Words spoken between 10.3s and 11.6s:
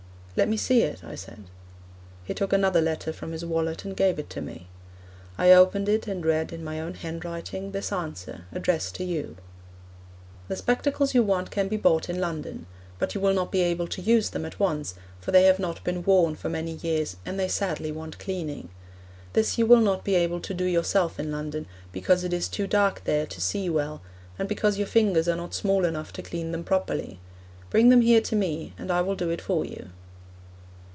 'The spectacles you want